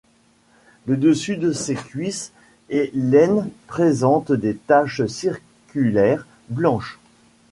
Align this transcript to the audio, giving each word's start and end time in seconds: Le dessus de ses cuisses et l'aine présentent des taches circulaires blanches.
Le 0.87 0.97
dessus 0.97 1.37
de 1.37 1.51
ses 1.53 1.75
cuisses 1.75 2.31
et 2.71 2.89
l'aine 2.95 3.51
présentent 3.67 4.31
des 4.31 4.55
taches 4.55 5.05
circulaires 5.05 6.25
blanches. 6.49 6.97